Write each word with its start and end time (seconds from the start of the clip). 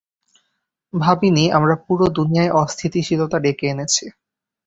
ভাবিনি, 0.93 1.43
আমরা 1.51 1.75
পুরো 1.85 2.05
দুনিয়ায় 2.09 2.51
অস্থিতিশীলতা 2.61 3.37
ডেকে 3.39 3.65
এনেছি। 3.67 4.05